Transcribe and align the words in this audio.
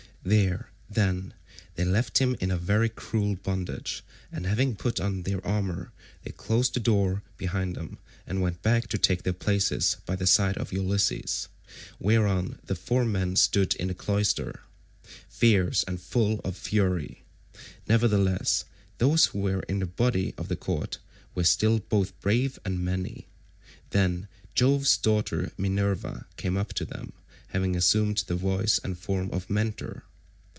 There, 0.23 0.69
then, 0.87 1.33
they 1.73 1.83
left 1.83 2.19
him 2.19 2.35
in 2.39 2.55
very 2.55 2.89
cruel 2.89 3.37
bondage, 3.37 4.03
and 4.31 4.45
having 4.45 4.75
put 4.75 4.99
on 4.99 5.23
their 5.23 5.43
armour 5.43 5.91
they 6.21 6.29
closed 6.29 6.75
the 6.75 6.79
door 6.79 7.23
behind 7.37 7.75
them 7.75 7.97
and 8.27 8.39
went 8.39 8.61
back 8.61 8.87
to 8.89 8.99
take 8.99 9.23
their 9.23 9.33
places 9.33 9.97
by 10.05 10.15
the 10.15 10.27
side 10.27 10.59
of 10.59 10.71
Ulysses; 10.71 11.47
whereon 11.99 12.59
the 12.65 12.75
four 12.75 13.03
men 13.03 13.35
stood 13.35 13.73
in 13.77 13.87
the 13.87 13.95
cloister, 13.95 14.59
fierce 15.27 15.81
and 15.85 15.99
full 15.99 16.39
of 16.43 16.55
fury; 16.55 17.23
nevertheless, 17.87 18.65
those 18.99 19.25
who 19.25 19.39
were 19.39 19.61
in 19.61 19.79
the 19.79 19.87
body 19.87 20.35
of 20.37 20.49
the 20.49 20.55
court 20.55 20.99
were 21.33 21.43
still 21.43 21.79
both 21.79 22.19
brave 22.19 22.59
and 22.63 22.85
many. 22.85 23.25
Then 23.89 24.27
Jove's 24.53 24.97
daughter 24.97 25.51
Minerva 25.57 26.27
came 26.37 26.57
up 26.57 26.73
to 26.73 26.85
them, 26.85 27.13
having 27.47 27.75
assumed 27.75 28.19
the 28.27 28.35
voice 28.35 28.79
and 28.83 28.99
form 28.99 29.31
of 29.31 29.49
Mentor. 29.49 30.03